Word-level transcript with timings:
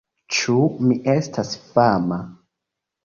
Ĉu 0.37 0.55
mi 0.87 0.97
estas 1.15 1.53
fama? 1.75 2.19